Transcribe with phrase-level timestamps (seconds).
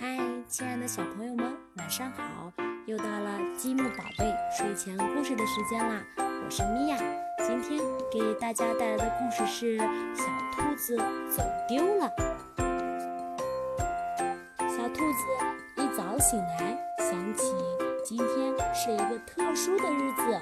[0.00, 0.16] 嗨，
[0.48, 2.52] 亲爱的小朋友们，晚上好！
[2.86, 6.96] 又到了积木宝贝睡前故事的时间啦，我是米娅。
[7.44, 9.76] 今天给大家带来的故事是
[10.16, 10.96] 《小兔子
[11.36, 12.08] 走丢了》。
[14.70, 15.24] 小兔子
[15.78, 17.52] 一早醒来，想起
[18.04, 20.40] 今天是一个特殊的日子，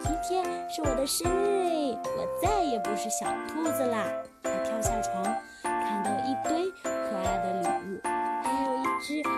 [0.00, 1.98] 今天是我的生日哎！
[2.16, 4.02] 我再也不是小兔子啦！
[4.42, 5.22] 它跳下床，
[5.62, 8.00] 看到一堆可爱的礼物，
[9.06, 9.30] 只好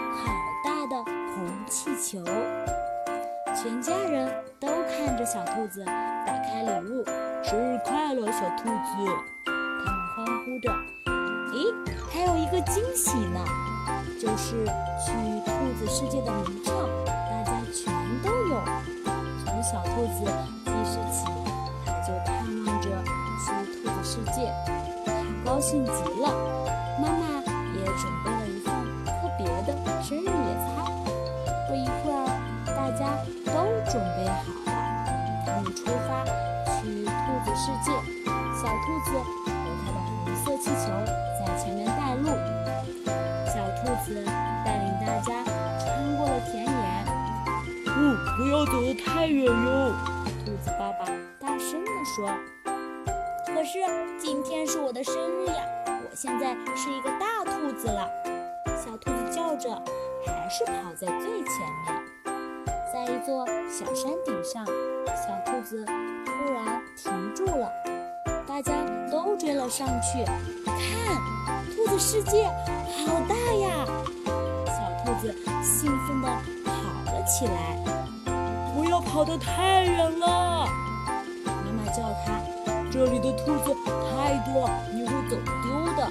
[0.62, 1.02] 大的
[1.34, 2.22] 红气球。
[3.52, 7.04] 全家人都看着小兔子打开礼物，
[7.42, 8.70] 生日快乐，小兔子！
[9.44, 9.50] 他
[9.90, 10.70] 们欢呼着。
[11.50, 11.74] 咦，
[12.08, 13.44] 还有一个惊喜呢，
[14.20, 14.64] 就是
[15.04, 15.10] 去
[15.44, 16.72] 兔子世界的门票，
[17.04, 17.92] 大家全
[18.22, 18.62] 都有。
[19.44, 20.30] 从小兔子
[20.64, 21.26] 记事起，
[21.84, 22.36] 他就盼
[22.66, 22.88] 望着
[23.42, 23.50] 去
[23.82, 24.54] 兔子世界，
[25.04, 25.10] 他
[25.44, 25.90] 高兴极
[26.22, 26.30] 了。
[27.00, 27.42] 妈妈
[27.74, 28.45] 也准备了
[33.46, 33.52] 都
[33.90, 34.70] 准备好了，
[35.46, 36.24] 他们出发
[36.80, 37.90] 去兔子世界。
[38.56, 39.52] 小兔子和
[39.84, 40.86] 它的红色气球
[41.38, 42.28] 在前面带路，
[43.46, 44.24] 小兔子
[44.64, 45.44] 带领大家
[45.78, 46.70] 穿过了田野。
[47.86, 47.98] 哦，
[48.36, 49.92] 不要走得太远哟！
[50.44, 51.04] 兔子爸爸
[51.38, 52.30] 大声地说
[53.46, 53.78] ：“可是
[54.18, 55.54] 今天是我的生日呀，
[55.86, 58.08] 我现在是一个大兔子了。”
[58.76, 59.82] 小兔子叫着，
[60.26, 62.15] 还是跑在最前面。
[63.06, 67.70] 在一座小山顶上，小兔子突然停住了，
[68.48, 68.72] 大家
[69.08, 70.24] 都追了上去。
[70.64, 71.16] 看，
[71.70, 73.86] 兔子世界好大呀！
[74.66, 76.28] 小兔子兴奋地
[76.64, 77.78] 跑了起来。
[78.74, 80.66] 不要跑得太远了，
[81.44, 82.40] 妈妈叫它。
[82.90, 86.10] 这里的兔子太多，你会走丢的。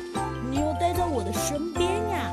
[0.49, 2.31] 你要待在我的身边呀。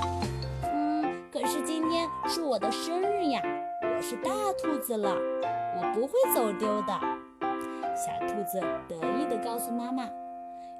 [0.73, 3.43] 嗯，可是今天是我的生日呀，
[4.03, 4.31] 是大
[4.61, 5.15] 兔子了，
[5.77, 7.01] 我不会走丢的。
[7.95, 10.09] 小兔子得意地告诉妈妈，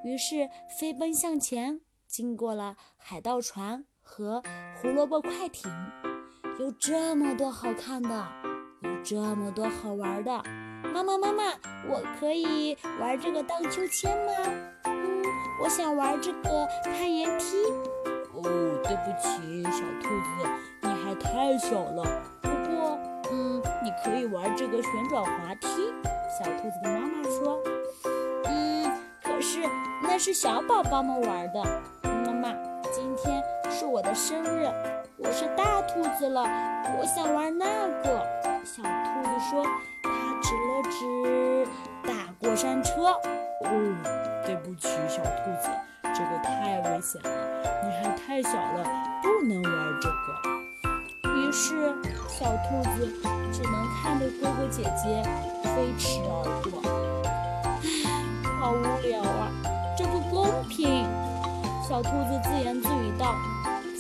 [0.05, 4.43] 于是飞奔向前，经过了海盗船和
[4.75, 5.71] 胡萝卜快艇，
[6.59, 8.27] 有这么多好看的，
[8.83, 10.43] 有这么多好玩的。
[10.93, 11.45] 妈妈，妈妈，
[11.89, 14.33] 我可以玩这个荡秋千吗？
[14.85, 15.23] 嗯，
[15.63, 17.57] 我想玩这个攀岩梯。
[18.35, 18.43] 哦，
[18.83, 20.51] 对不起，小兔子，
[20.81, 22.05] 你还太小了。
[23.83, 25.93] 你可以玩这个旋转滑梯。
[26.39, 27.61] 小兔子的妈妈说
[28.49, 28.91] ：“嗯，
[29.23, 29.61] 可是
[30.03, 31.63] 那是小宝宝们玩的。
[32.03, 32.55] 妈妈，
[32.91, 34.67] 今天是我的生日，
[35.19, 36.43] 我是大兔子了，
[36.99, 37.67] 我想玩那
[38.03, 38.25] 个。”
[38.65, 39.67] 小兔子说。
[40.05, 40.11] 它
[40.41, 41.69] 指了指
[42.03, 43.07] 大过山车。
[43.65, 45.69] 哦，对不起，小兔子，
[46.03, 47.31] 这个太危险了，
[47.85, 48.85] 你还太小了，
[49.23, 50.72] 不能玩这个。
[51.53, 51.95] 是，
[52.29, 53.13] 小兔子
[53.53, 55.23] 只能看着哥哥姐姐
[55.63, 56.81] 飞驰而过。
[58.05, 58.09] 唉，
[58.59, 59.53] 好无聊啊，
[59.95, 61.07] 这不公平！
[61.87, 63.35] 小兔子自言自语道：“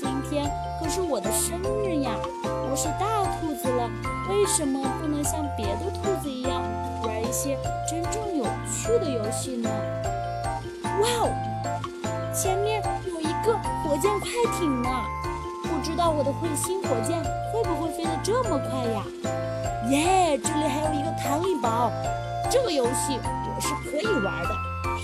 [0.01, 2.13] 今天可是我的生日呀，
[2.43, 3.91] 我是大兔子了。”
[4.31, 6.63] 为什么不能像别的兔子一样
[7.03, 9.69] 玩一些真正有趣的游戏呢？
[11.03, 13.53] 哇哦，前面有一个
[13.85, 14.89] 火箭快艇呢！
[15.65, 17.23] 不知道我的彗星火箭
[17.63, 19.05] 会不会飞得这么快呀？
[19.91, 21.91] 耶，这里还有一个弹力宝，
[22.51, 24.51] 这个游戏我是可以玩的。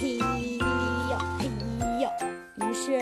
[0.01, 1.51] 嘿呦嘿
[2.01, 2.67] 呦！
[2.67, 3.01] 于是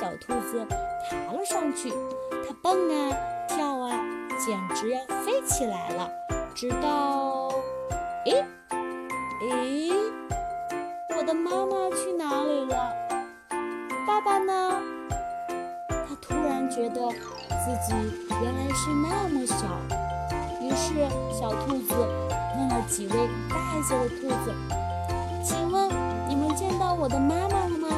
[0.00, 1.90] 小兔子爬了上去，
[2.30, 3.16] 它蹦啊
[3.48, 3.98] 跳啊。
[4.38, 6.08] 简直要飞起来了！
[6.54, 7.50] 直到，
[8.24, 8.44] 诶，
[9.40, 9.90] 诶，
[11.16, 12.94] 我的妈妈去哪里了？
[14.06, 14.80] 爸爸呢？
[15.88, 17.00] 他突然觉得
[17.64, 17.94] 自己
[18.42, 19.66] 原来是那么小。
[20.60, 21.94] 于是，小兔子
[22.56, 23.14] 问了几位
[23.48, 24.54] 大一些的兔子
[25.44, 25.88] ：“请问
[26.28, 27.88] 你们见到我的妈妈了吗？”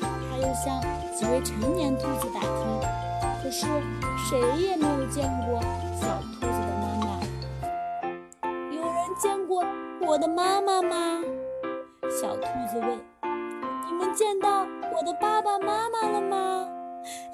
[0.00, 0.80] 他又向
[1.14, 2.80] 几位成年兔子打听，
[3.42, 3.66] 可是。
[4.28, 5.60] 谁也没有见过
[6.00, 7.18] 小兔子的妈妈。
[8.70, 9.64] 有人见过
[10.06, 11.20] 我的妈妈吗？
[12.20, 13.00] 小兔子问。
[13.88, 14.64] 你们见到
[14.94, 16.68] 我的爸爸妈妈了吗？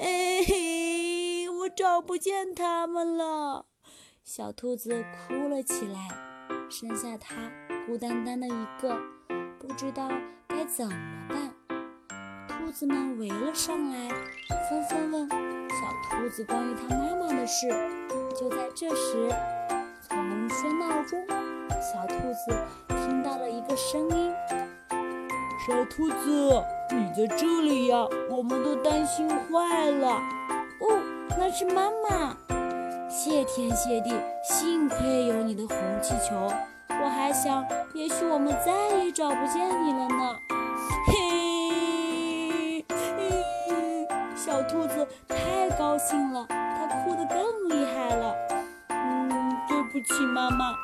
[0.00, 0.75] 哎嘿，
[1.76, 3.67] 找不见他们了。
[4.25, 6.08] 小兔子哭了起来，
[6.70, 7.34] 剩下它
[7.87, 8.99] 孤单单的一个，
[9.58, 10.08] 不知道
[10.49, 11.52] 该怎么办。
[12.49, 14.08] 兔子们围了上来，
[14.70, 15.76] 纷纷问小
[16.08, 17.69] 兔子关于它妈妈的事。
[18.34, 19.31] 就在这时，
[20.00, 20.17] 从
[20.49, 22.56] 喧闹中，小兔子
[22.88, 24.32] 听到了一个声音
[25.69, 27.99] ：“小兔子，你在这里呀？
[28.31, 30.22] 我们都担心坏了。”
[31.38, 32.36] 那是妈妈。
[33.08, 36.34] 谢天谢地，幸亏有你的红气球，
[36.88, 40.36] 我还想，也许我们再也找不见你了呢。
[41.06, 42.84] 嘿，
[44.36, 48.34] 小兔子太高兴了，它哭得更厉害了。
[48.88, 50.74] 嗯，对不起，妈妈，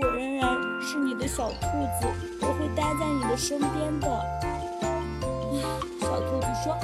[0.00, 0.48] 我仍然
[0.80, 1.66] 是你的小兔
[2.00, 2.06] 子，
[2.42, 4.08] 我会待在你的身边的。
[6.00, 6.76] 小兔子说：“，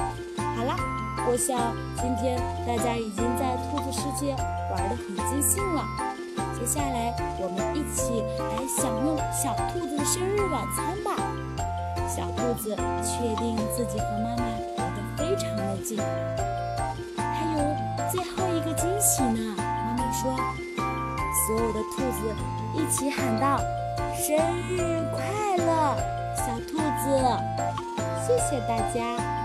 [1.35, 1.59] 我想
[1.97, 4.37] 今天大家已经在兔子世界
[4.71, 5.83] 玩得很尽兴了。
[6.55, 11.11] 接下来我们一起来享用小兔子的生日晚餐吧。”
[12.07, 15.99] 小兔子确定自己和妈妈离得非常的近，
[17.19, 17.59] 还有
[18.13, 19.57] 最后一个惊喜呢。
[19.59, 20.37] 妈妈说
[21.49, 22.33] ：“所有的兔子
[22.75, 23.59] 一起喊道
[24.15, 24.37] ：‘生
[24.71, 25.97] 日快乐，
[26.37, 27.19] 小兔子！’”
[28.25, 29.44] 谢谢大家。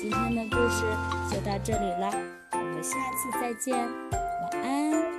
[0.00, 0.84] 今天的故事
[1.28, 2.08] 就到这里了，
[2.52, 5.17] 我们下次再见，晚安。